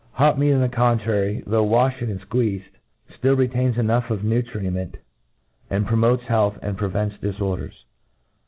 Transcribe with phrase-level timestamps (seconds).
[0.13, 2.63] Hot meat, on the contrary^ though wafhen and fqueezed,
[3.21, 4.97] (lill retains enough of nutriment,
[5.69, 7.83] and promotes healthy aiid prevents diforders.